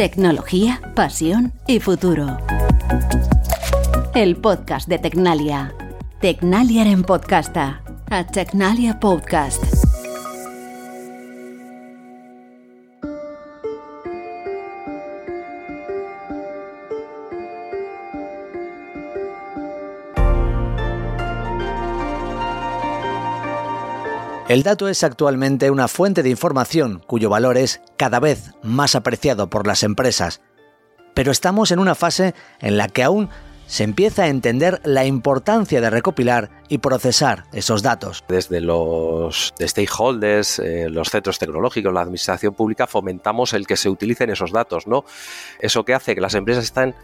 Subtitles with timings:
[0.00, 2.38] Tecnología, pasión y futuro.
[4.14, 5.74] El podcast de Tecnalia.
[6.22, 7.82] Tecnalia en podcasta.
[8.08, 9.89] A Tecnalia Podcast.
[24.50, 29.48] El dato es actualmente una fuente de información cuyo valor es cada vez más apreciado
[29.48, 30.40] por las empresas.
[31.14, 33.28] Pero estamos en una fase en la que aún
[33.68, 38.24] se empieza a entender la importancia de recopilar y procesar esos datos.
[38.26, 44.30] Desde los stakeholders, eh, los centros tecnológicos, la administración pública, fomentamos el que se utilicen
[44.30, 45.04] esos datos, ¿no?
[45.60, 46.96] Eso que hace que las empresas están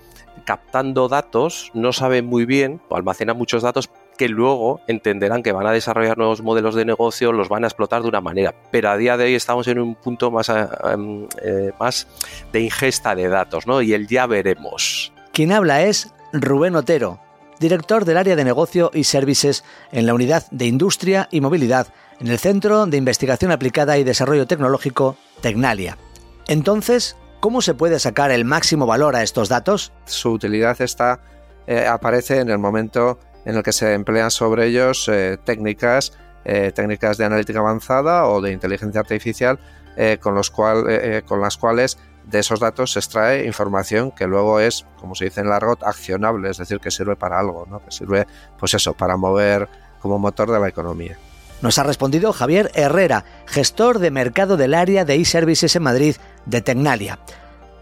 [0.45, 5.67] captando datos, no saben muy bien, o almacenan muchos datos, que luego entenderán que van
[5.67, 8.55] a desarrollar nuevos modelos de negocio, los van a explotar de una manera.
[8.71, 12.07] Pero a día de hoy estamos en un punto más, eh, em, eh, más
[12.53, 13.83] de ingesta de datos, ¿no?
[13.83, 15.13] Y el ya veremos.
[15.33, 17.21] Quien habla es Rubén Otero,
[17.59, 21.89] director del área de negocio y services en la unidad de industria y movilidad
[22.21, 25.99] en el Centro de Investigación Aplicada y Desarrollo Tecnológico Tecnalia.
[26.49, 29.93] Entonces, ¿cómo se puede sacar el máximo valor a estos datos?
[30.07, 31.21] Su utilidad está,
[31.67, 36.13] eh, aparece en el momento en el que se emplean sobre ellos eh, técnicas,
[36.45, 39.59] eh, técnicas de analítica avanzada o de inteligencia artificial
[39.97, 40.85] eh, con, los cual,
[41.25, 45.41] con las cuales de esos datos se extrae información que luego es, como se dice
[45.41, 47.83] en la ROT, accionable, es decir, que sirve para algo, ¿no?
[47.83, 48.27] que sirve,
[48.59, 49.69] pues eso, para mover
[50.01, 51.17] como motor de la economía.
[51.63, 56.61] Nos ha respondido Javier Herrera, gestor de mercado del área de e-services en Madrid de
[56.61, 57.19] Tecnalia.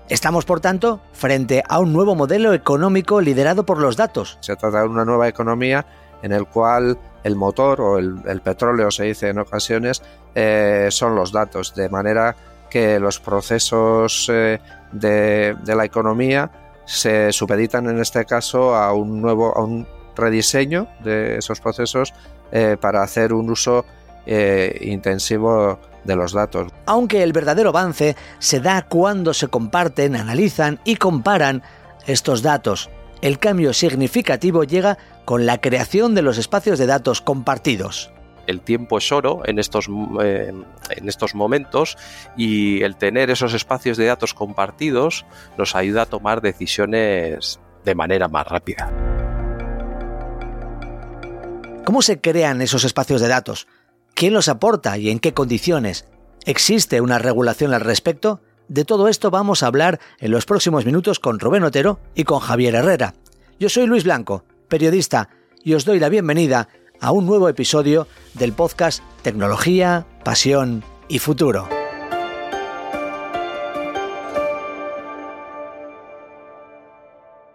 [0.09, 4.37] Estamos, por tanto, frente a un nuevo modelo económico liderado por los datos.
[4.41, 5.87] Se trata de una nueva economía
[6.23, 10.03] en el cual el motor o el, petróleo, se dice en ocasiones,
[10.35, 12.37] eh, son los datos, de manera
[12.69, 14.61] que los procesos eh,
[14.93, 16.51] de, la economía
[16.85, 22.13] se supeditan en este caso a un nuevo, a un rediseño de esos procesos
[22.53, 23.85] eh, para hacer un uso
[24.27, 26.73] intensivo de los datos.
[26.87, 31.63] Aunque el verdadero avance se da cuando se comparten, analizan y comparan
[32.07, 32.91] estos datos.
[33.23, 38.11] El cambio significativo llega con la creación de los espacios de datos compartidos.
[38.47, 39.89] El tiempo es oro en estos,
[40.23, 40.53] eh,
[40.91, 41.97] en estos momentos
[42.37, 45.25] y el tener esos espacios de datos compartidos
[45.57, 48.93] nos ayuda a tomar decisiones de manera más rápida.
[51.85, 53.67] ¿Cómo se crean esos espacios de datos?
[54.15, 56.05] ¿Quién los aporta y en qué condiciones?
[56.45, 58.41] ¿Existe una regulación al respecto?
[58.69, 62.39] De todo esto vamos a hablar en los próximos minutos con Rubén Otero y con
[62.39, 63.15] Javier Herrera.
[63.59, 65.31] Yo soy Luis Blanco, periodista,
[65.65, 66.69] y os doy la bienvenida
[67.01, 71.69] a un nuevo episodio del podcast Tecnología, Pasión y Futuro.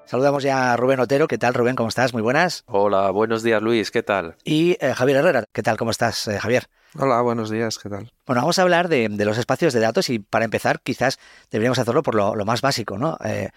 [0.10, 1.28] Saludamos ya a Rubén Otero.
[1.28, 1.76] ¿Qué tal, Rubén?
[1.76, 2.14] ¿Cómo estás?
[2.14, 2.64] Muy buenas.
[2.66, 3.92] Hola, buenos días, Luis.
[3.92, 4.38] ¿Qué tal?
[4.44, 5.46] Y eh, Javier Herrera.
[5.52, 5.78] ¿Qué tal?
[5.78, 6.66] ¿Cómo estás, eh, Javier?
[6.98, 7.78] Hola, buenos días.
[7.78, 8.12] ¿Qué tal?
[8.26, 11.20] Bueno, vamos a hablar de, los espacios de datos y para empezar, quizás
[11.52, 13.20] deberíamos hacerlo por lo, más básico, ¿no?
[13.24, 13.50] Eh,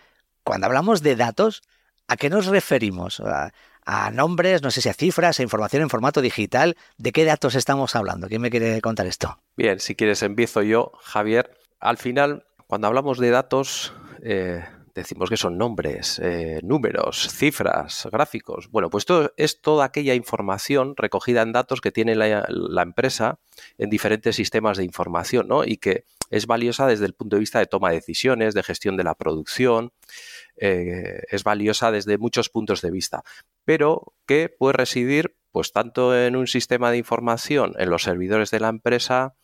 [0.45, 1.63] cuando hablamos de datos,
[2.07, 3.21] ¿a qué nos referimos?
[3.21, 3.51] ¿A,
[3.87, 6.77] a nombres, no sé si a cifras, a información en formato digital.
[6.99, 8.29] ¿De qué datos estamos hablando?
[8.29, 9.39] ¿Quién me quiere contar esto?
[9.57, 11.57] Bien, si quieres empiezo yo, Javier.
[11.81, 13.95] Al final, cuando hablamos de datos,
[14.95, 18.71] decimos que son nombres, eh, números, cifras, gráficos.
[18.71, 23.39] Bueno, pues esto es toda aquella información recogida en datos que tiene la, empresa
[23.79, 25.65] en diferentes sistemas de información, ¿no?
[25.65, 28.97] Y que es valiosa desde el punto de vista de toma de decisiones, de gestión
[28.97, 29.93] de la producción,
[30.57, 33.23] eh, es valiosa desde muchos puntos de vista,
[33.65, 38.61] pero que puede residir pues tanto en un sistema de información, en los servidores de
[38.61, 39.35] la empresa,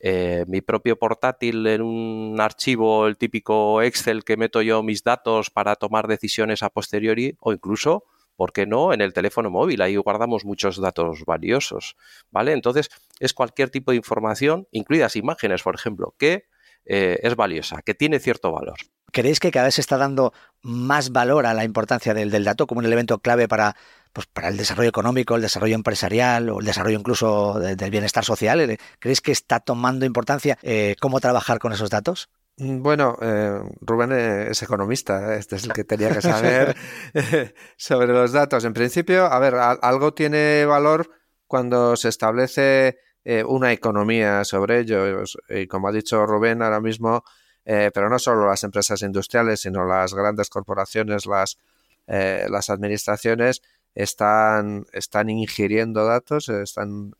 [0.00, 5.50] eh, mi propio portátil en un archivo, el típico Excel que meto yo mis datos
[5.50, 9.82] para tomar decisiones a posteriori o incluso, ¿por qué no?, en el teléfono móvil.
[9.82, 11.96] Ahí guardamos muchos datos valiosos,
[12.30, 12.52] ¿vale?
[12.52, 12.88] Entonces,
[13.18, 16.46] es cualquier tipo de información, incluidas imágenes, por ejemplo, que
[16.86, 18.78] eh, es valiosa, que tiene cierto valor.
[19.12, 20.32] ¿Creéis que cada vez se está dando
[20.62, 23.76] más valor a la importancia del, del dato como un elemento clave para
[24.12, 28.60] pues para el desarrollo económico, el desarrollo empresarial o el desarrollo incluso del bienestar social?
[28.60, 32.28] Eh, ¿Crees que está tomando importancia eh, cómo trabajar con esos datos?
[32.56, 36.76] Mm, bueno, eh, Rubén es economista, este es el que tenía que saber
[37.76, 38.64] sobre los datos.
[38.64, 41.10] En principio, a ver, algo tiene valor
[41.46, 42.98] cuando se establece
[43.46, 45.24] una economía sobre ello.
[45.50, 47.22] Y como ha dicho Rubén, ahora mismo,
[47.64, 51.58] pero no solo las empresas industriales, sino las grandes corporaciones, las,
[52.06, 53.62] las administraciones,
[53.94, 57.12] están, están ingiriendo datos, están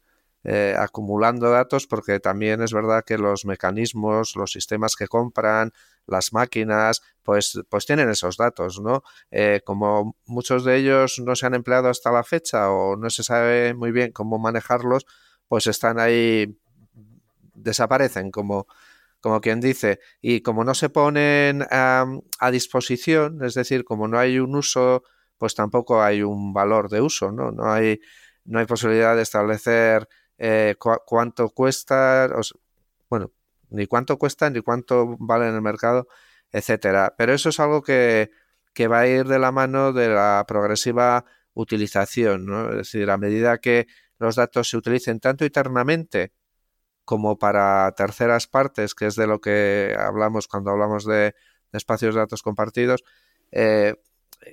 [0.42, 5.72] eh, acumulando datos porque también es verdad que los mecanismos, los sistemas que compran,
[6.06, 9.02] las máquinas, pues, pues tienen esos datos, ¿no?
[9.30, 13.22] Eh, como muchos de ellos no se han empleado hasta la fecha o no se
[13.22, 15.04] sabe muy bien cómo manejarlos,
[15.46, 16.58] pues están ahí,
[17.54, 18.66] desaparecen como,
[19.20, 22.06] como quien dice, y como no se ponen a,
[22.38, 25.02] a disposición, es decir, como no hay un uso,
[25.40, 27.50] pues tampoco hay un valor de uso, ¿no?
[27.50, 27.98] No hay,
[28.44, 30.06] no hay posibilidad de establecer
[30.36, 32.28] eh, cuánto cuesta,
[33.08, 33.32] bueno,
[33.70, 36.08] ni cuánto cuesta, ni cuánto vale en el mercado,
[36.52, 37.14] etcétera.
[37.16, 38.30] Pero eso es algo que,
[38.74, 42.68] que va a ir de la mano de la progresiva utilización, ¿no?
[42.70, 43.86] Es decir, a medida que
[44.18, 46.34] los datos se utilicen tanto internamente
[47.06, 51.34] como para terceras partes, que es de lo que hablamos cuando hablamos de,
[51.72, 53.04] espacios de datos compartidos,
[53.52, 53.96] eh,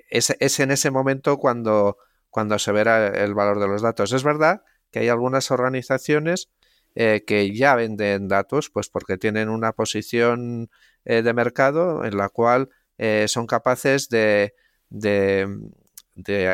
[0.09, 1.97] es, en ese momento cuando,
[2.29, 4.11] cuando se verá el valor de los datos.
[4.13, 4.61] Es verdad
[4.91, 6.49] que hay algunas organizaciones
[6.95, 10.69] eh, que ya venden datos, pues porque tienen una posición
[11.05, 14.55] eh, de mercado en la cual eh, son capaces de,
[14.89, 15.47] de,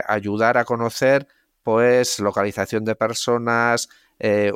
[0.08, 1.28] ayudar a conocer
[1.64, 3.88] pues localización de personas,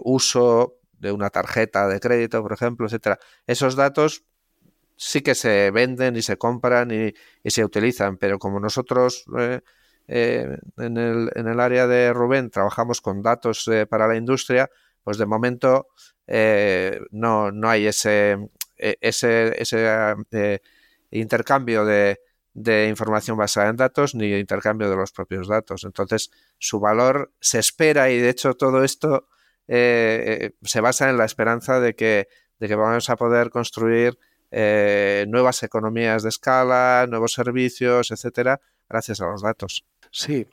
[0.03, 3.17] uso de una tarjeta de crédito, por ejemplo, etcétera.
[3.45, 4.25] Esos datos
[4.97, 7.13] sí que se venden y se compran y,
[7.49, 9.25] se utilizan, pero como nosotros
[10.07, 14.69] eh, en, el, en, el, área de Rubén trabajamos con datos eh, para la industria,
[15.03, 15.87] pues de momento
[16.25, 20.61] eh, no, no, hay ese, e, ese, ese
[21.11, 22.19] intercambio de,
[22.53, 25.83] de, información basada en datos ni intercambio de los propios datos.
[25.83, 29.27] Entonces, su valor se espera y de hecho todo esto
[29.67, 32.29] se basa en la esperanza de que,
[32.59, 34.17] de que vamos a poder construir
[34.51, 38.59] nuevas economías de escala, nuevos servicios, etcétera,
[38.89, 39.85] gracias a los datos.
[40.11, 40.47] Sí,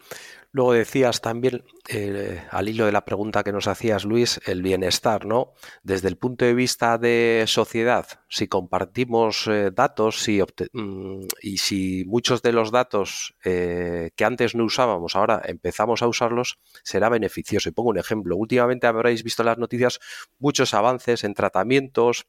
[0.54, 5.26] luego decías también, eh, al hilo de la pregunta que nos hacías, Luis, el bienestar,
[5.26, 5.52] ¿no?
[5.82, 10.24] Desde el punto de vista de sociedad, si compartimos eh, datos
[10.72, 16.06] mm, y si muchos de los datos eh, que antes no usábamos, ahora empezamos a
[16.06, 17.68] usarlos, será beneficioso.
[17.68, 18.36] Y pongo un ejemplo.
[18.36, 19.98] Últimamente habréis visto en las noticias
[20.38, 22.28] muchos avances en tratamientos,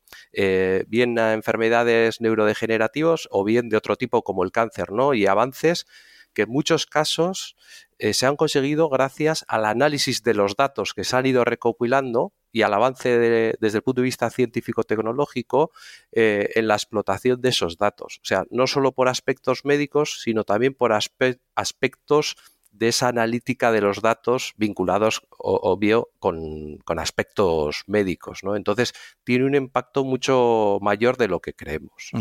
[0.87, 5.13] bien a enfermedades neurodegenerativas o bien de otro tipo como el cáncer, ¿no?
[5.13, 5.85] Y avances
[6.35, 7.55] que en muchos casos
[7.97, 12.33] eh, se han conseguido gracias al análisis de los datos que se han ido recopilando
[12.51, 13.17] y al avance
[13.59, 15.71] desde el punto de vista científico-tecnológico
[16.11, 18.19] eh, en la explotación de esos datos.
[18.21, 22.37] O sea, no solo por aspectos médicos, sino también por aspectos
[22.77, 28.55] de esa analítica de los datos vinculados, obvio, con, aspectos médicos, ¿no?
[28.55, 28.93] Entonces,
[29.23, 32.11] tiene un impacto mucho mayor de lo que creemos.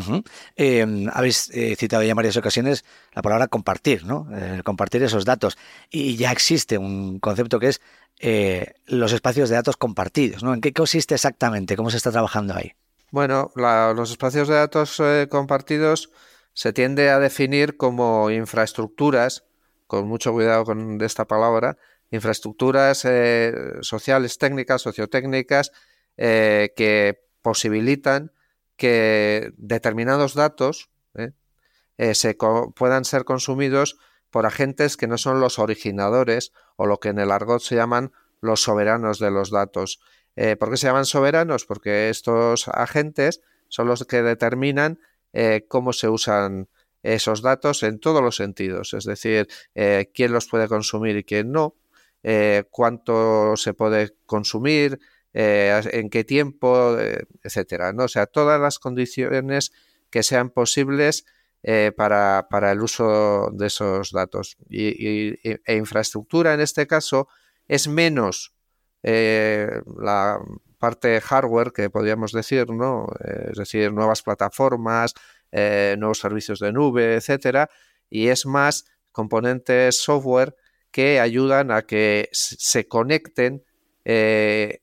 [0.56, 4.28] Em, habéis eh, citado ya en varias ocasiones la palabra compartir, ¿no?
[4.34, 5.56] Eh, compartir esos datos.
[5.90, 7.80] Y ya existe un concepto que es
[8.20, 10.54] eh, los espacios de datos compartidos, ¿no?
[10.54, 11.76] ¿En qué consiste exactamente?
[11.76, 12.72] ¿Cómo se está trabajando ahí?
[13.10, 16.10] Bueno, los espacios de datos compartidos
[16.52, 19.44] se tiende a definir como infraestructuras
[19.86, 21.76] con mucho cuidado con esta palabra,
[22.10, 25.72] infraestructuras eh, sociales, técnicas, sociotécnicas,
[26.16, 28.32] eh, que posibilitan
[28.76, 30.90] que determinados datos
[31.96, 32.36] eh, se
[32.74, 33.98] puedan ser consumidos
[34.30, 38.12] por agentes que no son los originadores o lo que en el argot se llaman
[38.40, 40.00] los soberanos de los datos.
[40.58, 41.64] ¿Por qué se llaman soberanos?
[41.64, 44.98] Porque estos agentes son los que determinan
[45.68, 46.68] cómo se usan
[47.04, 51.52] esos datos en todos los sentidos, es decir, eh, quién los puede consumir y quién
[51.52, 51.76] no,
[52.22, 54.98] eh, cuánto se puede consumir,
[55.34, 56.96] eh, en qué tiempo,
[57.42, 57.92] etcétera.
[57.92, 58.04] ¿no?
[58.04, 59.72] O sea, todas las condiciones
[60.10, 61.26] que sean posibles
[61.96, 64.56] para, para, el uso de esos datos.
[64.68, 67.26] Y, e infraestructura en este caso
[67.68, 68.54] es menos
[69.02, 70.40] la
[70.78, 73.06] parte hardware que podríamos decir, ¿no?
[73.50, 75.14] es decir, nuevas plataformas,
[75.56, 77.70] eh, nuevos servicios de nube, etcétera,
[78.10, 80.56] y es más componentes software
[80.90, 83.64] que ayudan a que se conecten
[84.04, 84.80] eh,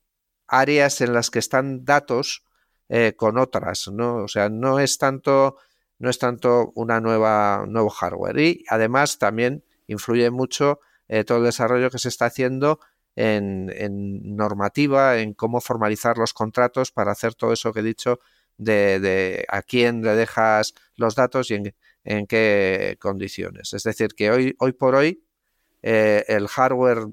[0.47, 2.45] áreas en las que están datos
[2.87, 4.23] eh, con otras, ¿no?
[4.23, 5.57] O sea, no es tanto
[5.99, 10.79] no es tanto una nueva nuevo hardware y además también influye mucho
[11.27, 12.79] todo el desarrollo que se está haciendo
[13.17, 18.21] en, en, normativa, en cómo formalizar los contratos para hacer todo eso que he dicho
[18.61, 23.73] de, a quién le dejas los datos y en, qué condiciones.
[23.73, 25.23] Es decir, que hoy, hoy por hoy
[25.81, 27.07] eh, el hardware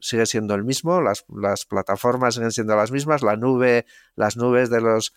[0.00, 1.24] sigue siendo el mismo, las,
[1.64, 5.12] plataformas siguen siendo las mismas, la nube, las nubes de los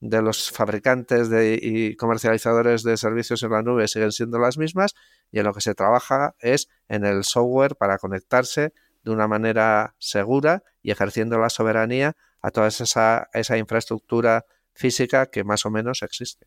[0.00, 4.94] de los fabricantes de, y comercializadores de servicios en la nube siguen siendo las mismas
[5.32, 9.96] y en lo que se trabaja es en el software para conectarse de una manera
[9.98, 14.44] segura y ejerciendo la soberanía a toda esa, esa infraestructura
[14.78, 16.46] física que más o menos existe.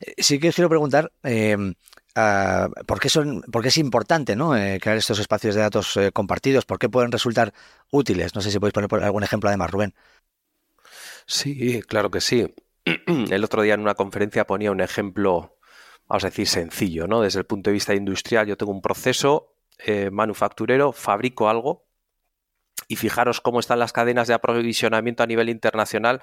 [0.00, 1.56] Eh, sí que os quiero preguntar eh,
[2.86, 4.56] ¿por, qué son, por, qué es importante ¿no?
[4.56, 7.52] Eh, crear estos espacios de datos compartidos, por qué pueden resultar
[7.90, 8.34] útiles.
[8.34, 9.94] No sé si podéis poner algún ejemplo además, Rubén.
[11.26, 12.54] Sí, claro que sí.
[12.84, 15.58] El otro día en una conferencia ponía un ejemplo,
[16.06, 17.20] vamos a decir, sencillo, ¿no?
[17.20, 19.48] Desde el punto de vista industrial, yo tengo un proceso
[20.12, 21.88] manufacturero, fabrico algo,
[22.88, 26.20] y fijaros cómo están las cadenas de aprovisionamiento a nivel internacional,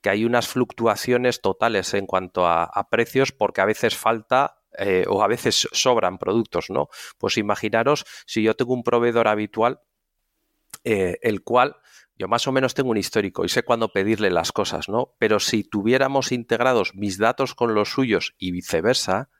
[0.00, 5.22] que hay unas fluctuaciones totales en cuanto a, precios porque a veces falta eh, o
[5.22, 6.88] a veces sobran productos, ¿no?
[7.18, 9.80] Pues imaginaros si yo tengo un proveedor habitual,
[10.84, 11.76] eh, el cual
[12.16, 15.14] yo más o menos tengo un histórico y sé cuándo pedirle las cosas, ¿no?
[15.18, 19.30] Pero si tuviéramos integrados mis datos con los suyos y viceversa,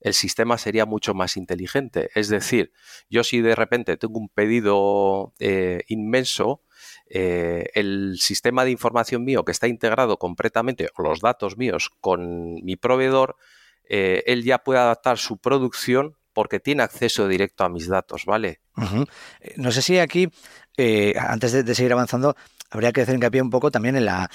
[0.00, 2.10] el sistema sería mucho más inteligente.
[2.14, 2.72] Es decir,
[3.10, 6.62] yo si de repente tengo un pedido eh, inmenso,
[7.08, 12.76] eh, el sistema de información mío que está integrado completamente, los datos míos con mi
[12.76, 13.36] proveedor,
[13.88, 18.60] eh, él ya puede adaptar su producción porque tiene acceso directo a mis datos, ¿vale?
[19.56, 20.28] No sé si aquí,
[21.18, 22.36] antes de, seguir avanzando,
[22.70, 24.30] habría que hacer hincapié un poco también en la,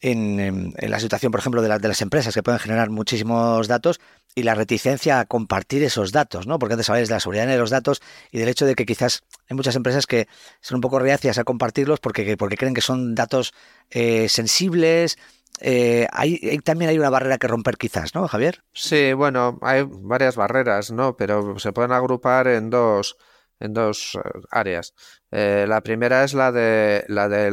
[0.00, 4.00] en, la situación, por ejemplo, de, de, las empresas que pueden generar muchísimos datos
[4.34, 6.58] y la reticencia a compartir esos datos, ¿no?
[6.58, 9.22] Porque antes habláis de la seguridad de los datos y del hecho de que quizás
[9.48, 10.28] hay muchas empresas que
[10.60, 13.54] son un poco reacias a compartirlos porque, porque creen que son datos
[13.90, 15.18] eh, sensibles.
[15.60, 18.64] Eh, ahí, también hay una barrera que romper quizás, ¿no, Javier?
[18.72, 21.16] Sí, bueno, hay varias barreras, ¿no?
[21.16, 23.16] Pero se pueden agrupar en dos
[23.60, 24.20] en dos eh,
[24.50, 24.94] áreas.
[25.30, 27.48] Eh, la primera es la de la de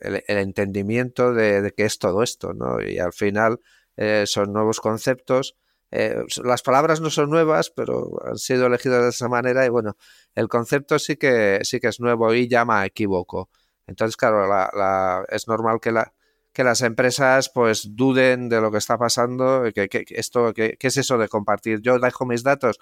[0.00, 2.80] el, entendimiento de, qué es todo esto, ¿no?
[2.80, 3.60] Y al final
[3.96, 5.56] eh, son nuevos conceptos.
[6.44, 9.96] las palabras no son nuevas, pero han sido elegidas de esa manera y bueno,
[10.34, 13.50] el concepto sí que sí que es nuevo y llama a equívoco.
[13.86, 16.12] Entonces, claro, la, es normal que la
[16.52, 21.16] que las empresas pues duden de lo que está pasando, que, esto, ¿qué es eso
[21.18, 21.80] de compartir?
[21.80, 22.78] Yo dejo mis datos.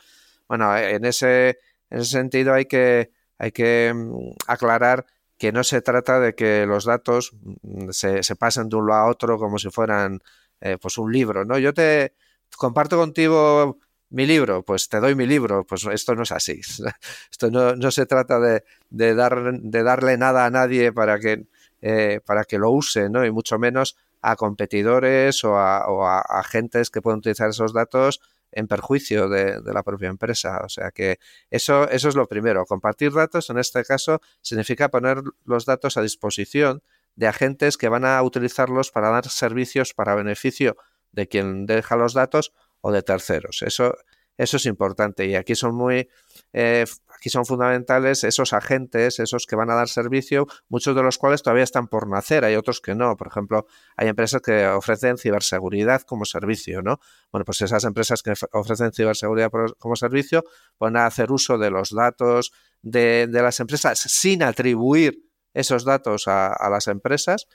[0.48, 1.58] Bueno, en ese
[1.90, 5.06] en ese sentido hay que, hay que mm, aclarar
[5.38, 7.32] que no se trata de que los datos
[7.62, 10.20] mm, se, se pasen de uno a otro como si fueran
[10.60, 11.58] eh, pues un libro, ¿no?
[11.58, 12.14] Yo te
[12.56, 13.78] comparto contigo
[14.10, 16.60] mi libro, pues te doy mi libro, pues esto no es así.
[17.30, 21.46] Esto no, no se trata de, de, dar, de darle nada a nadie para que,
[21.80, 23.24] eh, para que lo use, ¿no?
[23.24, 28.20] Y mucho menos a competidores o a, o a agentes que pueden utilizar esos datos
[28.52, 30.60] en perjuicio de, la propia empresa.
[30.64, 31.18] O sea que
[31.50, 32.64] eso, eso es lo primero.
[32.66, 36.82] Compartir datos, en este caso, significa poner los datos a disposición
[37.16, 40.76] de agentes que van a utilizarlos para dar servicios para beneficio
[41.12, 43.62] de quien deja los datos o de terceros.
[43.62, 43.96] Eso,
[44.40, 46.08] eso es importante y aquí son muy,
[46.54, 51.18] eh, aquí son fundamentales esos agentes, esos que van a dar servicio, muchos de los
[51.18, 53.18] cuales todavía están por nacer, hay otros que no.
[53.18, 53.66] Por ejemplo,
[53.98, 57.00] hay empresas que ofrecen ciberseguridad como servicio, ¿no?
[57.30, 60.44] Bueno, pues esas empresas que ofrecen ciberseguridad como servicio
[60.78, 66.56] van a hacer uso de los datos de, las empresas sin atribuir esos datos a,
[66.70, 67.46] las empresas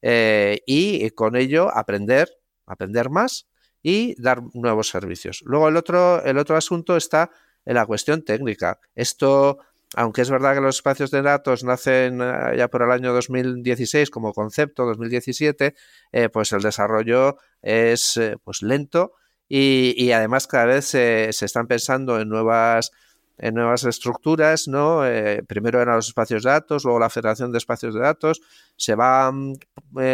[0.00, 2.28] eh, y con ello aprender,
[2.66, 3.46] aprender más
[3.82, 5.42] y dar nuevos servicios.
[5.44, 7.30] Luego el otro, el otro asunto está
[7.64, 8.78] en la cuestión técnica.
[8.94, 9.58] Esto,
[9.94, 14.10] aunque es verdad que los espacios de datos nacen eh, ya por el año 2016
[14.10, 15.74] como concepto, 2017,
[16.12, 19.14] eh, pues el desarrollo es eh, pues lento
[19.48, 22.90] y, además cada vez se, se están pensando en nuevas
[23.38, 25.02] en nuevas estructuras, ¿no?
[25.46, 28.40] primero eran los espacios de datos, luego la federación de espacios de datos,
[28.76, 29.54] se va mm,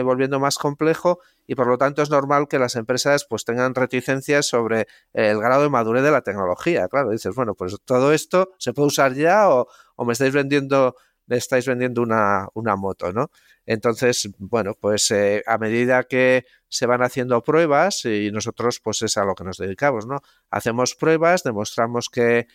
[0.04, 4.46] volviendo más complejo y por lo tanto es normal que las empresas pues tengan reticencias
[4.46, 6.88] sobre el grado de madurez de la tecnología.
[6.88, 9.66] Claro, dices, bueno, pues todo esto se puede usar ya o,
[10.04, 10.94] me estáis vendiendo
[11.26, 13.30] me estáis vendiendo una, una moto, ¿no?
[13.66, 19.18] Entonces, bueno, pues eh, a medida que se van haciendo pruebas y nosotros pues es
[19.18, 20.22] a lo que nos dedicamos, ¿no?
[20.50, 22.46] Hacemos pruebas, demostramos que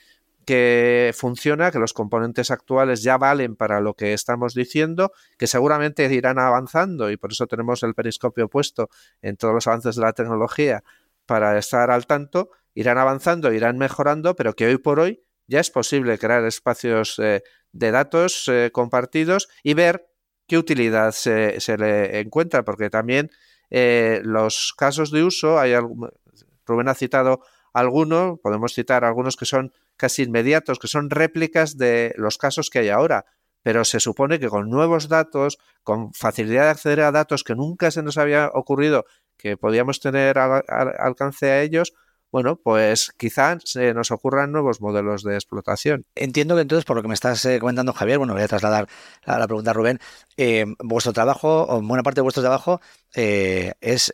[0.46, 6.12] que funciona, que los componentes actuales ya valen para lo que estamos diciendo, que seguramente
[6.14, 8.90] irán avanzando y por eso tenemos el periscopio puesto
[9.22, 10.84] en todos los avances de la tecnología
[11.26, 15.70] para estar al tanto, irán avanzando, irán mejorando, pero que hoy por hoy ya es
[15.70, 20.08] posible crear espacios eh, de datos eh, compartidos y ver
[20.48, 23.30] qué utilidad se, le encuentra, porque también
[23.70, 25.74] eh, los casos de uso, hay
[26.66, 27.42] Rubén ha citado
[27.74, 32.80] algunos, podemos citar algunos que son casi inmediatos, que son réplicas de los casos que
[32.80, 33.26] hay ahora.
[33.62, 37.92] Pero se supone que con nuevos datos, con facilidad de acceder a datos que nunca
[37.92, 39.06] se nos había ocurrido
[39.38, 41.94] que podíamos tener alcance a ellos,
[42.34, 46.08] bueno, pues quizás se nos ocurran nuevos modelos de explotación.
[46.16, 48.88] Entiendo que entonces, por lo que me estás eh, comentando, Javier, bueno, voy a trasladar
[49.24, 50.00] la, pregunta a Rubén,
[50.36, 52.82] eh, vuestro trabajo, o buena parte de vuestro trabajo,
[53.14, 54.12] eh, es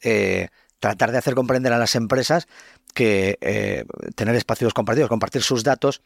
[0.79, 2.49] tratar de hacer comprender a las empresas
[2.93, 6.01] que tener espacios compartidos, compartir sus datos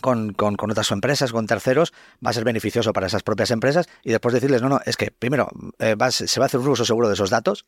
[0.00, 1.92] con, con, con, otras empresas, con terceros,
[2.24, 3.88] va a ser beneficioso para esas propias empresas.
[4.02, 5.48] Y después decirles, no, no, es que primero
[5.78, 7.66] eh, se va a hacer un uso seguro de esos datos,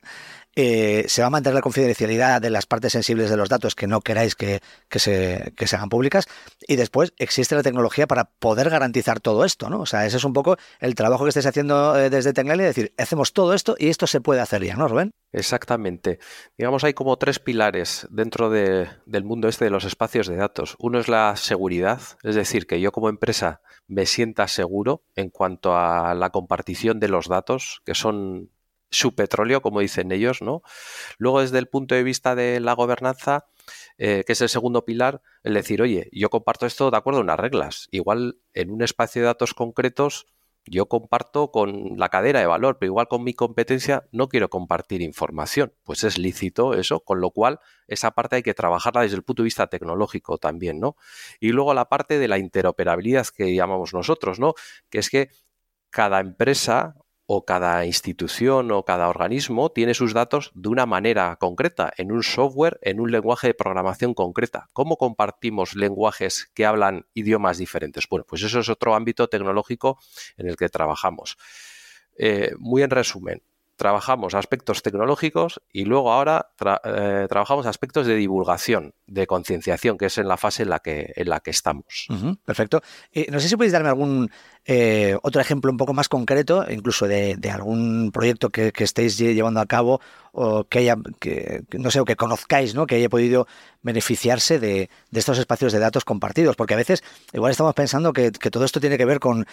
[0.61, 3.87] eh, se va a mantener la confidencialidad de las partes sensibles de los datos que
[3.87, 4.61] no queráis que,
[4.91, 6.27] se, hagan públicas
[6.67, 9.79] y después existe la tecnología para poder garantizar todo esto, ¿no?
[9.79, 12.93] O sea, ese es un poco el trabajo que estáis haciendo eh, desde Tecnalia, decir,
[12.99, 15.13] hacemos todo esto y esto se puede hacer ya, ¿no, Rubén?
[15.31, 16.19] Exactamente.
[16.57, 20.75] Digamos, hay como tres pilares dentro de, del mundo este de los espacios de datos.
[20.81, 25.77] Uno es la seguridad, es decir, que yo como empresa me sienta seguro en cuanto
[25.77, 28.51] a la compartición de los datos, que son
[28.91, 30.63] su petróleo, como dicen ellos, ¿no?
[31.19, 33.47] Luego, desde el punto de vista de la gobernanza,
[33.99, 37.23] eh, que es el segundo pilar, el decir, oye, yo comparto esto de acuerdo a
[37.23, 37.89] unas reglas.
[37.91, 40.27] Igual en un espacio de datos concretos
[40.71, 45.03] yo comparto con la cadera de valor, pero igual con mi competencia no quiero compartir
[45.03, 45.73] información.
[45.85, 49.43] Pues es lícito eso, con lo cual esa parte hay que trabajarla desde el punto
[49.43, 50.97] de vista tecnológico también, ¿no?
[51.41, 54.55] Y luego la parte de la interoperabilidad que llamamos nosotros, ¿no?
[54.91, 55.31] Que es que
[55.91, 56.97] cada empresa
[57.31, 62.23] o cada institución o cada organismo tiene sus datos de una manera concreta, en un
[62.23, 64.71] software, en un lenguaje de programación concreta.
[64.73, 68.09] ¿Cómo compartimos lenguajes que hablan idiomas diferentes?
[68.09, 69.99] Bueno, pues eso es otro ámbito tecnológico
[70.39, 71.37] en el que trabajamos.
[72.17, 73.43] Eh, muy en resumen,
[73.79, 76.51] trabajamos aspectos tecnológicos y luego ahora
[76.85, 81.13] eh, trabajamos aspectos de divulgación, de concienciación, que es en la fase en la que,
[81.15, 82.09] en la que estamos.
[82.45, 82.83] perfecto.
[83.13, 84.31] Eh, no sé si podéis darme algún
[84.71, 89.67] eh, otro ejemplo un poco más concreto, incluso de, algún proyecto que, estéis llevando a
[89.67, 92.87] cabo o que haya, que, no sé, o que conozcáis, ¿no?
[92.87, 93.47] Que haya podido
[93.81, 98.67] beneficiarse de, estos espacios de datos compartidos, porque a veces igual estamos pensando que, todo
[98.67, 99.47] esto tiene que ver con,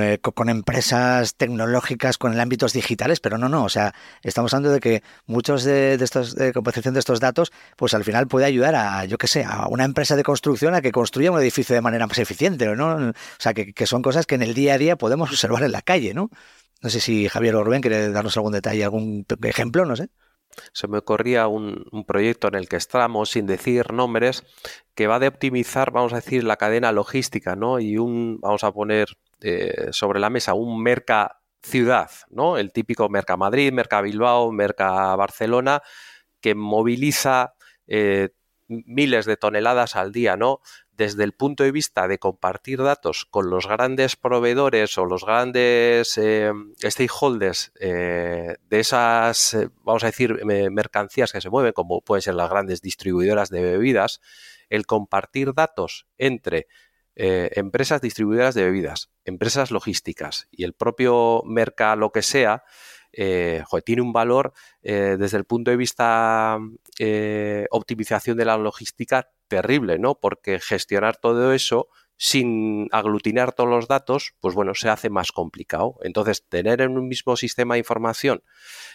[0.00, 4.80] eh, con, empresas tecnológicas, con ámbitos digitales, pero no, no, o sea, estamos hablando de
[4.80, 9.04] que muchos de, estos, de composición de estos datos, pues al final puede ayudar a,
[9.04, 12.08] yo qué sé, a una empresa de construcción a que construya un edificio de manera
[12.08, 12.96] más eficiente, ¿no?
[12.96, 15.72] O sea, que, que son cosas que en el día a día podemos observar en
[15.72, 16.30] la calle, ¿no?
[16.82, 20.08] No sé si Javier o quiere darnos algún detalle, algún ejemplo, no sé.
[20.72, 24.44] Se me ocurría un, proyecto en el que estamos, sin decir nombres,
[24.94, 27.78] que va de optimizar, vamos a decir, la cadena logística, ¿no?
[27.78, 29.08] Y un, vamos a poner
[29.42, 32.56] eh, sobre la mesa un merca ciudad, ¿no?
[32.56, 35.82] El típico merca Madrid, merca Bilbao, merca Barcelona,
[36.40, 37.54] que moviliza
[37.86, 38.30] eh,
[38.68, 40.60] miles de toneladas al día, ¿no?
[41.00, 46.18] Desde el punto de vista de compartir datos con los grandes proveedores o los grandes
[46.18, 52.20] eh, stakeholders eh, de esas, eh, vamos a decir, mercancías que se mueven, como pueden
[52.20, 54.20] ser las grandes distribuidoras de bebidas,
[54.68, 56.66] el compartir datos entre
[57.16, 62.62] empresas distribuidoras de bebidas, empresas logísticas y el propio mercado, lo que sea,
[63.10, 66.58] tiene un valor desde el punto de vista
[67.70, 70.14] optimización de la logística terrible, ¿no?
[70.14, 71.88] Porque gestionar todo eso
[72.22, 75.96] sin aglutinar todos los datos, pues bueno, se hace más complicado.
[76.02, 78.42] Entonces, tener en un mismo sistema de información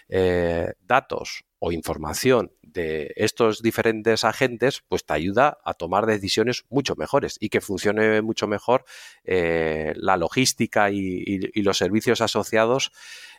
[0.10, 6.96] eh, datos o información de estos diferentes agentes, pues te ayuda a tomar decisiones mucho
[6.96, 8.86] mejores y que funcione mucho mejor
[9.24, 12.92] eh, la logística y, los servicios asociados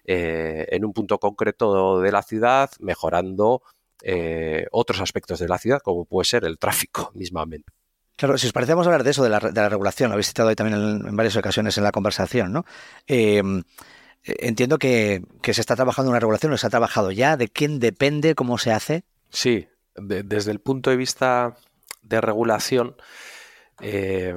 [0.04, 3.62] eh, en un punto concreto de la ciudad, mejorando
[4.02, 7.72] eh, otros aspectos de la ciudad, como puede ser el tráfico mismamente.
[8.16, 10.08] Claro, si os parece, vamos a hablar de eso, de la, regulación.
[10.08, 12.64] Lo habéis citado ahí también en, varias ocasiones en la conversación, ¿no?
[13.06, 13.62] Em,
[14.24, 17.36] eh, entiendo que, se está trabajando una regulación, o se ha trabajado ya.
[17.36, 18.34] ¿De quién depende?
[18.34, 19.04] ¿Cómo se hace?
[19.28, 21.56] Sí, desde el punto de vista
[22.02, 22.96] de regulación,
[23.82, 24.34] eh,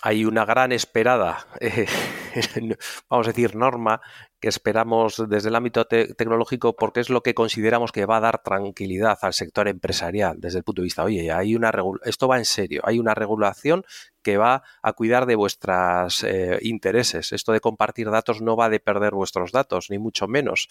[0.00, 1.46] hay una gran esperada,
[3.10, 4.00] vamos a decir, norma
[4.40, 8.42] que esperamos desde el ámbito tecnológico porque es lo que consideramos que va a dar
[8.42, 11.72] tranquilidad al sector empresarial desde el punto de vista, oye, hay una
[12.04, 13.84] esto va en serio, hay una regulación
[14.22, 17.32] que va a cuidar de vuestros eh, intereses.
[17.32, 20.68] Esto de compartir datos no va de perder vuestros datos, ni mucho menos.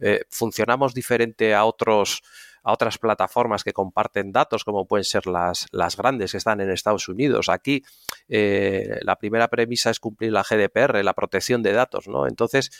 [0.00, 2.22] Eh, funcionamos diferente a otros
[2.62, 6.70] a otras plataformas que comparten datos, como pueden ser las, las grandes que están en
[6.70, 7.48] Estados Unidos.
[7.48, 7.82] Aquí
[8.28, 12.26] eh, la primera premisa es cumplir la GDPR, la protección de datos, ¿no?
[12.26, 12.70] Entonces,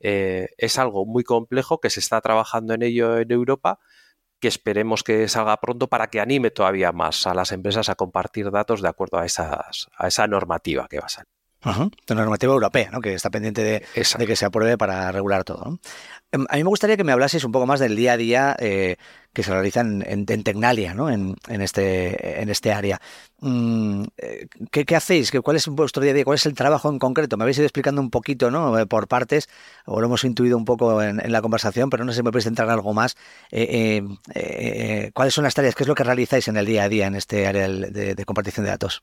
[0.00, 3.78] eh, es algo muy complejo que se está trabajando en ello en Europa
[4.40, 8.50] que esperemos que salga pronto para que anime todavía más a las empresas a compartir
[8.50, 11.35] datos de acuerdo a, esas, a esa normativa que va a salir.
[12.06, 13.00] De normativa europea, ¿no?
[13.00, 13.84] que está pendiente de,
[14.26, 15.80] que se apruebe para regular todo.
[16.30, 18.56] Em, a mí me gustaría que me hablases un poco más del día a día
[18.60, 18.96] eh,
[19.32, 21.10] que se realiza en, Tecnalia, ¿no?
[21.10, 23.00] en, este, en este área.
[23.40, 25.32] Mm, eh, ¿qué, hacéis?
[25.42, 26.24] ¿Cuál es vuestro día a día?
[26.24, 27.36] ¿Cuál es el trabajo en concreto?
[27.36, 28.78] Me habéis ido explicando un poquito ¿no?
[28.78, 29.48] Eh, por partes,
[29.86, 32.46] o lo hemos intuido un poco en, la conversación, pero no sé si me podéis
[32.46, 33.16] entrar en algo más.
[33.50, 35.74] ¿Cuáles son las tareas?
[35.74, 38.24] ¿Qué es lo que realizáis en el día a día en este área de, de
[38.24, 39.02] compartición de datos?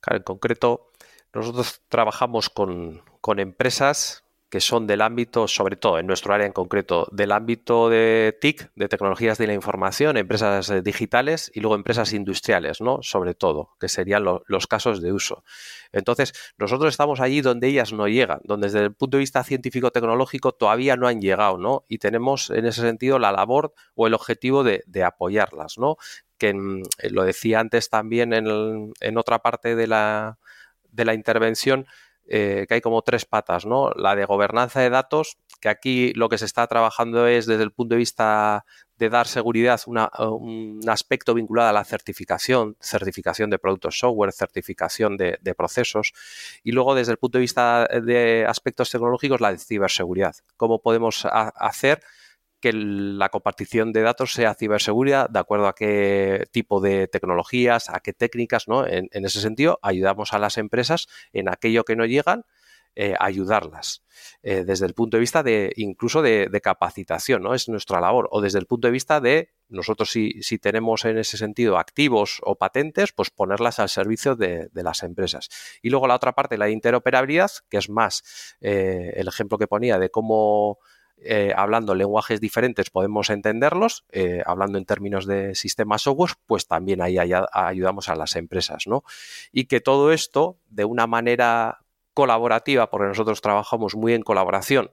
[0.00, 0.92] Claro, en concreto
[1.34, 3.02] nosotros trabajamos con,
[3.38, 8.34] empresas que son del ámbito, sobre todo en nuestro área en concreto, del ámbito de
[8.40, 13.00] TIC, de tecnologías de la información, empresas eh, digitales y luego empresas industriales, ¿no?
[13.02, 15.44] Sobre todo, que serían los casos de uso.
[15.92, 20.52] Entonces, nosotros estamos allí donde ellas no llegan, donde desde el punto de vista científico-tecnológico
[20.52, 21.84] todavía no han llegado, ¿no?
[21.86, 25.98] Y tenemos en ese sentido la labor o el objetivo de, apoyarlas, ¿no?
[26.38, 26.54] Que
[27.00, 30.38] eh, lo decía antes también en otra parte de la,
[30.98, 31.86] de la intervención
[32.30, 33.90] eh, que hay como tres patas, ¿no?
[33.92, 37.72] La de gobernanza de datos, que aquí lo que se está trabajando es desde el
[37.72, 38.66] punto de vista
[38.98, 45.38] de dar seguridad un aspecto vinculado a la certificación, certificación de productos software, certificación de,
[45.40, 46.12] de, procesos
[46.62, 50.36] y luego desde el punto de vista de aspectos tecnológicos la de ciberseguridad.
[50.58, 52.02] ¿Cómo podemos hacer
[52.60, 58.00] que la compartición de datos sea ciberseguridad de acuerdo a qué tipo de tecnologías, a
[58.00, 58.86] qué técnicas, ¿no?
[58.86, 62.44] En, ese sentido, ayudamos a las empresas en aquello que no llegan,
[62.96, 64.02] eh, ayudarlas.
[64.42, 67.54] Eh, desde el punto de vista de incluso de, capacitación, ¿no?
[67.54, 68.28] Es nuestra labor.
[68.32, 72.40] O desde el punto de vista de nosotros si, si tenemos en ese sentido activos
[72.42, 75.48] o patentes, pues ponerlas al servicio de, las empresas.
[75.80, 79.98] Y luego la otra parte, la interoperabilidad, que es más eh, el ejemplo que ponía
[79.98, 80.78] de cómo
[81.22, 87.02] eh, hablando lenguajes diferentes podemos entenderlos, eh, hablando en términos de sistemas software, pues también
[87.02, 89.02] ahí ayudamos a las empresas, ¿no?
[89.52, 91.80] Y que todo esto, de una manera
[92.14, 94.90] colaborativa, porque nosotros trabajamos muy en colaboración,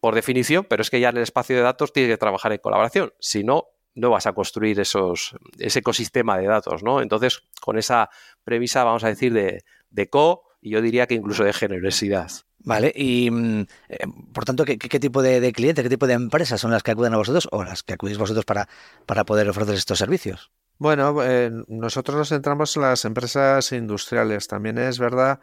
[0.00, 2.58] por definición, pero es que ya en el espacio de datos tiene que trabajar en
[2.58, 7.00] colaboración, si no, no vas a construir esos, ese ecosistema de datos, ¿no?
[7.00, 8.10] Entonces, con esa
[8.42, 12.30] premisa, vamos a decir, de, de co, y yo diría que incluso de generosidad.
[12.64, 16.70] Vale, y mm, eh, por tanto, ¿qué, tipo de, clientes, qué tipo de empresas son
[16.70, 18.68] las que acuden a vosotros o las que acudís vosotros para,
[19.06, 20.50] para poder ofrecer estos servicios?
[20.78, 24.48] Bueno, eh, nosotros nos centramos en las empresas industriales.
[24.48, 25.40] También es verdad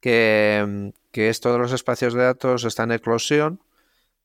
[0.00, 3.60] que, mm, que de los espacios de datos está en eclosión.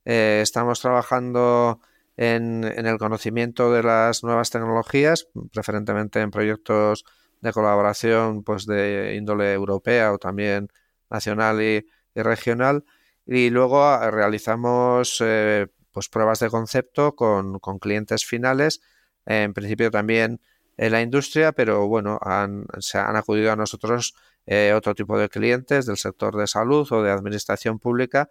[0.06, 1.80] Eh, estamos trabajando
[2.18, 7.06] en, en, el conocimiento de las nuevas tecnologías, preferentemente en proyectos
[7.42, 10.70] de colaboración pues de índole europea o también
[11.10, 11.86] nacional y
[12.16, 12.84] regional
[13.32, 18.82] y luego ah, realizamos eh, pues pruebas de concepto con, clientes finales,
[19.28, 20.42] en principio también
[20.78, 24.16] en la industria, pero bueno, han, se han acudido a nosotros
[24.48, 28.30] eh, otro tipo de clientes del sector de salud o de administración pública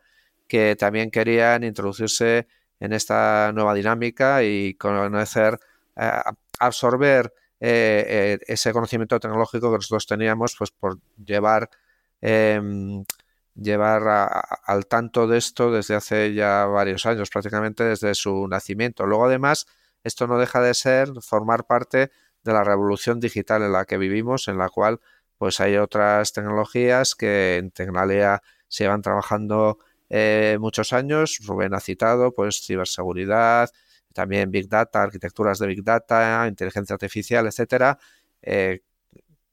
[0.49, 2.49] que también querían introducirse
[2.81, 5.61] en esta nueva dinámica y conocer,
[5.95, 6.11] eh,
[6.59, 11.71] absorber ese conocimiento tecnológico que nosotros teníamos pues por llevar
[13.61, 14.03] llevar
[14.65, 19.07] al tanto de esto desde hace ya varios años, prácticamente desde su nacimiento.
[19.07, 19.67] Luego, además,
[20.05, 22.11] esto no deja de ser formar parte
[22.45, 25.01] de la revolución digital en la que vivimos, en la cual
[25.37, 31.39] pues hay otras tecnologías que en Tecnalia se van trabajando eh, muchos años.
[31.47, 33.71] Rubén ha citado pues ciberseguridad,
[34.15, 37.99] también Big Data, arquitecturas de Big Data, inteligencia artificial, etcétera,
[38.43, 38.83] eh,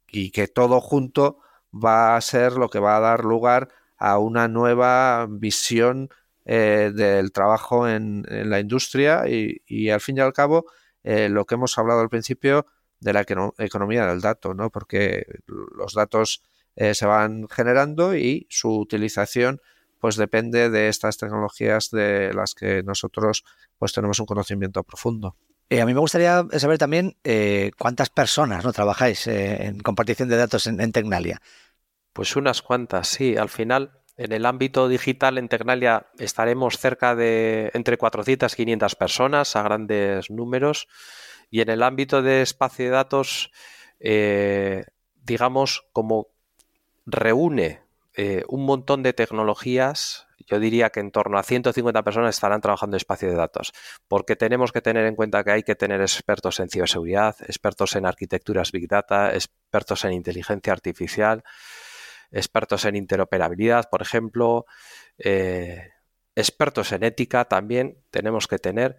[0.07, 1.39] y que todo junto
[1.73, 6.09] va a ser lo que va a dar lugar a una nueva visión
[6.47, 10.67] eh, del trabajo en, la industria y, al fin y al cabo
[11.03, 12.67] eh, lo que hemos hablado al principio
[12.99, 13.25] de la
[13.57, 14.69] economía del dato, ¿no?
[14.69, 16.43] porque los datos
[16.75, 19.59] eh, se van generando y su utilización
[19.99, 23.43] pues depende de estas tecnologías de las que nosotros
[23.79, 25.35] pues tenemos un conocimiento profundo.
[25.71, 27.17] a mí me gustaría saber también
[27.77, 31.41] cuántas personas no trabajáis en compartición de datos en, en Tecnalia.
[32.15, 33.35] Pues unas cuantas, sí.
[33.35, 38.95] Al final, en el ámbito digital en Tecnalia estaremos cerca de entre 400 y 500
[38.95, 40.87] personas a grandes números.
[41.51, 43.51] Y en el ámbito de espacio de datos,
[43.99, 44.85] eh,
[45.23, 46.27] digamos, como
[47.05, 47.81] reúne
[48.15, 52.95] eh, un montón de tecnologías, yo diría que en torno a 150 personas estarán trabajando
[52.95, 53.73] en espacio de datos,
[54.07, 58.05] porque tenemos que tener en cuenta que hay que tener expertos en ciberseguridad, expertos en
[58.05, 61.43] arquitecturas Big Data, expertos en inteligencia artificial,
[62.31, 64.65] expertos en interoperabilidad, por ejemplo,
[65.17, 65.89] eh,
[66.35, 68.97] expertos en ética también tenemos que tener,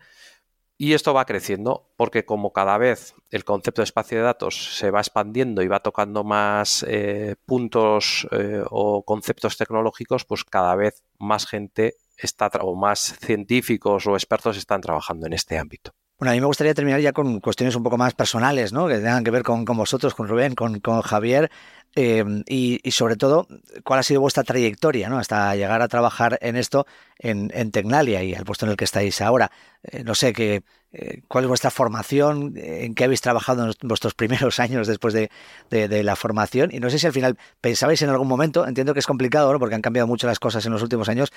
[0.79, 4.91] Y esto va creciendo porque como cada vez el concepto de espacio de datos se
[4.91, 11.03] va expandiendo y va tocando más eh, puntos eh, o conceptos tecnológicos, pues cada vez
[11.19, 15.93] más gente está o más científicos o expertos están trabajando en este ámbito.
[16.19, 18.87] Bueno, a mí me gustaría terminar ya con cuestiones un poco más personales, ¿no?
[18.87, 21.51] Que tengan que ver con, vosotros, con Rubén, con Javier.
[21.99, 23.49] Em, y, sobre todo,
[23.83, 25.19] ¿cuál ha sido vuestra trayectoria ¿no?
[25.19, 26.87] hasta llegar a trabajar en esto
[27.19, 29.51] en, en Tecnalia y al puesto en el que estáis ahora?
[29.83, 32.55] Eh, no sé, qué, eh, ¿cuál es vuestra formación?
[32.57, 35.31] ¿En qué habéis trabajado en vuestros primeros años después de,
[35.71, 36.71] la formación?
[36.73, 39.59] Y no sé si al final pensabais en algún momento, entiendo que es complicado, ¿no?
[39.59, 41.33] porque han cambiado mucho las cosas en los últimos años,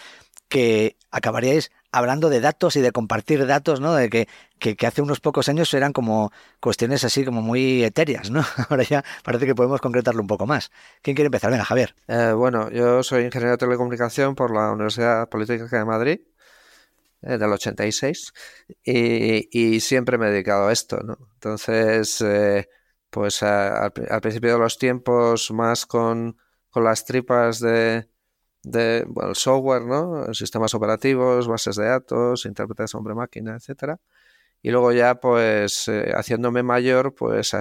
[0.48, 3.95] que acabaríais hablando de datos y de compartir datos, ¿no?
[3.95, 4.28] De que,
[4.60, 8.45] que, hace unos pocos años eran como cuestiones así como muy etéreas, ¿no?
[8.69, 10.45] Ahora ya parece que podemos concretarlo un poco.
[11.01, 11.51] ¿Quién quiere empezar?
[11.51, 11.95] Venga, Javier.
[12.07, 16.19] Eh, bueno, yo soy ingeniero de telecomunicación por la Universidad Politécnica de Madrid
[17.21, 18.33] eh, del 86
[18.83, 21.17] y, y, siempre me he dedicado a esto, ¿no?
[21.35, 22.69] Entonces, eh,
[23.09, 26.38] pues al principio de los tiempos más con,
[26.75, 28.07] las tripas de,
[29.33, 30.33] software, ¿no?
[30.33, 33.99] Sistemas operativos, bases de datos, intérpretes hombre-máquina, etcétera.
[34.62, 37.51] Y luego ya, pues, haciéndome mayor, pues,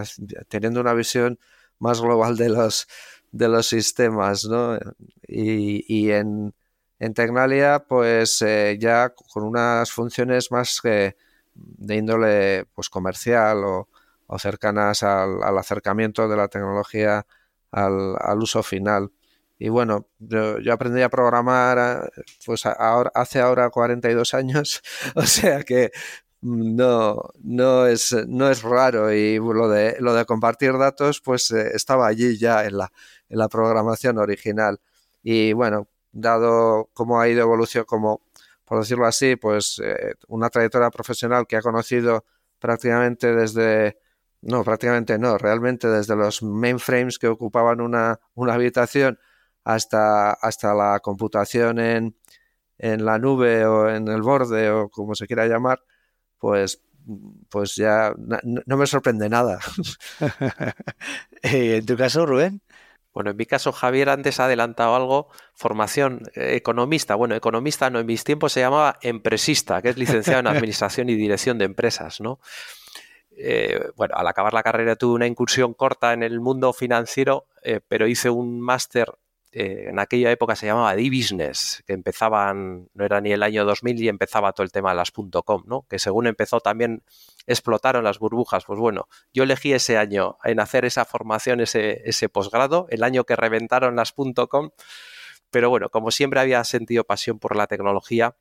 [0.49, 1.39] teniendo una visión
[1.79, 2.89] más global de los,
[3.33, 4.79] de los sistemas, ¿no?
[5.27, 6.55] Y, y en,
[6.99, 11.17] en Tecnalia, pues, eh, ya con unas funciones más que
[11.55, 13.89] de índole, pues, comercial o,
[14.27, 17.27] o cercanas al, al, acercamiento de la tecnología
[17.73, 19.11] al, al uso final.
[19.59, 22.13] Y bueno, yo, yo, aprendí a programar
[22.47, 24.83] pues ahora, hace ahora 42 años,
[25.17, 25.91] o sea que
[26.41, 31.71] no, no, es, no es raro y lo de, lo de compartir datos pues eh,
[31.75, 32.93] estaba allí ya en la,
[33.29, 34.81] en la programación original.
[35.23, 38.23] Y bueno, dado cómo ha ido evolución, como
[38.65, 42.25] por decirlo así, pues eh, una trayectoria profesional que ha conocido
[42.59, 43.99] prácticamente desde,
[44.43, 49.19] no, prácticamente no, realmente desde los mainframes que ocupaban una, una habitación
[49.65, 52.17] hasta, hasta la computación en,
[52.79, 55.83] en la nube o en el borde o como se quiera llamar,
[56.39, 56.83] pues,
[57.49, 59.59] pues ya no, me sorprende nada.
[61.43, 62.63] ¿En tu caso, Rubén?
[63.15, 67.15] Bueno, en mi caso, Javier antes ha adelantado algo, formación eh, economista.
[67.15, 71.17] Bueno, economista no, en mis tiempos se llamaba empresista, que es licenciado en Administración y
[71.17, 72.39] Dirección de Empresas, ¿no?
[73.41, 77.81] Eh, bueno, al acabar la carrera tuve una incursión corta en el mundo financiero, eh,
[77.87, 79.13] pero hice un máster
[79.53, 84.03] eh, en aquella época se llamaba D-Business, que empezaban, no era ni el año 2000
[84.03, 85.87] y empezaba todo el tema de las .com, ¿no?
[85.89, 87.03] Que según empezó también
[87.47, 88.65] explotaron las burbujas.
[88.67, 93.25] Pues bueno, yo elegí ese año en hacer esa formación, ese, ese posgrado, el año
[93.25, 94.13] que reventaron las
[94.49, 94.71] .com,
[95.51, 98.37] pero bueno, como siempre había sentido pasión por la tecnología,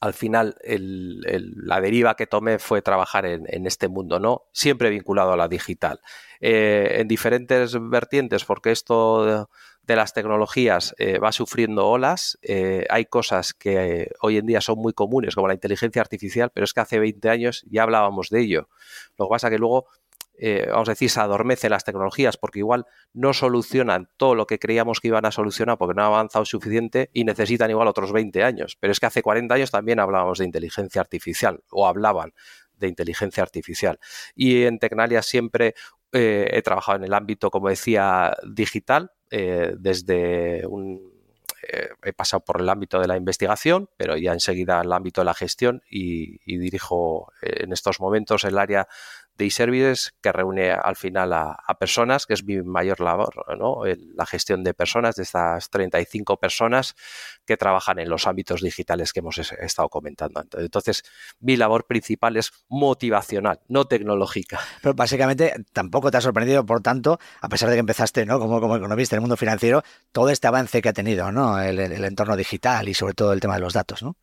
[0.00, 4.44] al final la deriva que tomé fue trabajar en, este mundo, ¿no?
[4.52, 6.00] Siempre vinculado a la digital.
[6.40, 9.48] Eh, en diferentes vertientes, porque esto
[9.86, 12.38] de las tecnologías eh, va sufriendo olas.
[12.42, 16.64] Eh, hay cosas que hoy en día son muy comunes, como la inteligencia artificial, pero
[16.64, 18.68] es que hace 20 años ya hablábamos de ello.
[19.16, 19.86] Lo que pasa que luego,
[20.38, 24.58] eh, vamos a decir, se adormecen las tecnologías porque igual no solucionan todo lo que
[24.58, 28.42] creíamos que iban a solucionar porque no han avanzado suficiente y necesitan igual otros 20
[28.42, 28.76] años.
[28.80, 32.32] Pero es que hace 40 años también hablábamos de inteligencia artificial o hablaban
[32.76, 33.98] de inteligencia artificial.
[34.34, 35.74] Y en Tecnalia siempre
[36.12, 40.62] he trabajado en el ámbito, como decía, digital, eh, desde.
[41.68, 45.24] Eh, he pasado por el ámbito de la investigación, pero ya enseguida el ámbito de
[45.24, 48.86] la gestión y, dirijo eh, en estos momentos el área
[49.36, 53.82] de e-services que reúne al final a, personas, que es mi mayor labor, ¿no?
[53.84, 56.94] la gestión de personas, de estas 35 personas
[57.44, 60.42] que trabajan en los ámbitos digitales que hemos estado comentando.
[60.56, 61.04] Entonces,
[61.40, 64.60] mi labor principal es motivacional, no tecnológica.
[64.82, 68.38] Pero básicamente tampoco te ha sorprendido, por tanto, a pesar de que empezaste ¿no?
[68.38, 71.60] como, como economista en el mundo financiero, todo este avance que ha tenido ¿no?
[71.60, 74.16] el, entorno digital y sobre todo el tema de los datos, ¿no?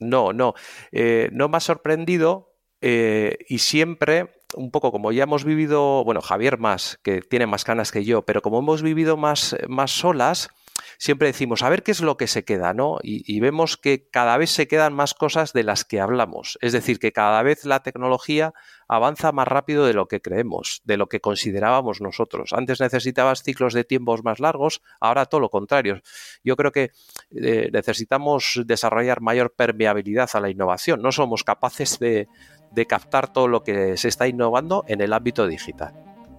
[0.00, 0.54] No, no.
[0.90, 2.53] Eh, no me ha sorprendido
[2.86, 7.64] eh, y siempre, un poco como ya hemos vivido, bueno, Javier más, que tiene más
[7.64, 10.50] ganas que yo, pero como hemos vivido más, más solas,
[10.98, 12.98] siempre decimos, a ver qué es lo que se queda, ¿no?
[13.02, 16.58] Y, vemos que cada vez se quedan más cosas de las que hablamos.
[16.60, 18.52] Es decir, que cada vez la tecnología
[18.86, 22.52] avanza más rápido de lo que creemos, de lo que considerábamos nosotros.
[22.52, 26.02] Antes necesitabas ciclos de tiempos más largos, ahora todo lo contrario.
[26.42, 26.90] Yo creo que
[27.34, 31.00] eh, necesitamos desarrollar mayor permeabilidad a la innovación.
[31.00, 32.28] No somos capaces de,
[32.74, 35.92] de captar todo lo que se está innovando en el ámbito digital.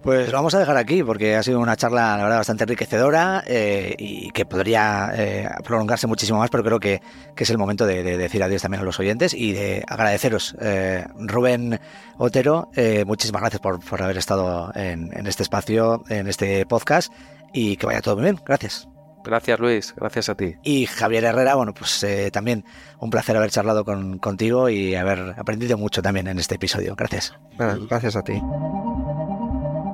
[0.06, 3.92] Pues vamos a dejar aquí porque ha sido una charla, la verdad, bastante enriquecedora eh,
[3.98, 7.02] y que podría eh, prolongarse muchísimo más, pero creo que,
[7.36, 10.54] es el momento de, de, decir adiós también a los oyentes y de agradeceros.
[10.60, 11.80] Eh, Rubén
[12.18, 12.70] Otero,
[13.04, 17.12] muchísimas gracias por, por haber estado en, en este espacio, en este podcast
[17.52, 18.40] y que vaya todo muy bien.
[18.46, 18.95] Gracias.
[19.26, 20.54] Gracias Luis, gracias a ti.
[20.62, 22.64] Y Javier Herrera, bueno, pues eh, también
[23.00, 26.94] un placer haber charlado con, contigo y haber aprendido mucho también en este episodio.
[26.94, 27.34] Gracias.
[27.56, 28.40] Bueno, gracias a ti.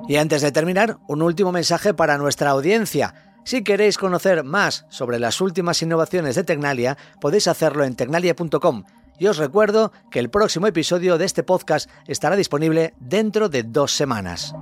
[0.06, 3.32] Y antes de terminar, un último mensaje para nuestra audiencia.
[3.44, 8.84] Si queréis conocer más sobre las últimas innovaciones de Tecnalia, podéis hacerlo en tecnalia.com.
[9.18, 13.92] Y os recuerdo que el próximo episodio de este podcast estará disponible dentro de dos
[13.92, 14.54] semanas.